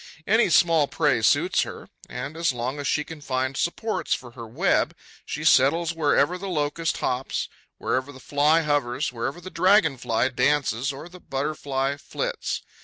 Any 0.25 0.49
small 0.49 0.87
prey 0.87 1.21
suits 1.21 1.61
her; 1.61 1.87
and, 2.09 2.35
as 2.35 2.53
long 2.53 2.79
as 2.79 2.87
she 2.87 3.03
can 3.03 3.21
find 3.21 3.55
supports 3.55 4.15
for 4.15 4.31
her 4.31 4.47
web, 4.47 4.95
she 5.27 5.43
settles 5.43 5.93
wherever 5.93 6.39
the 6.39 6.47
Locust 6.49 6.97
hops, 6.97 7.47
wherever 7.77 8.11
the 8.11 8.19
Fly 8.19 8.61
hovers, 8.61 9.13
wherever 9.13 9.39
the 9.39 9.51
Dragon 9.51 9.97
fly 9.97 10.27
dances 10.29 10.91
or 10.91 11.07
the 11.07 11.19
Butterfly 11.19 11.97
flits. 11.97 12.63